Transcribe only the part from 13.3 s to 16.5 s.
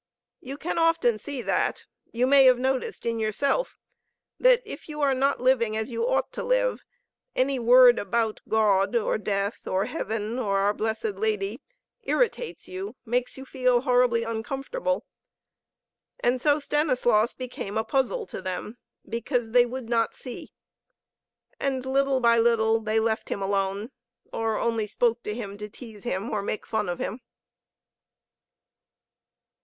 you feel horribly uncomfortable. And